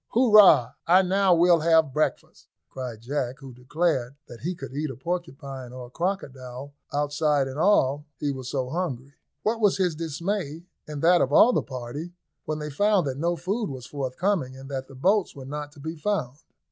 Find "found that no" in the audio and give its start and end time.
12.71-13.35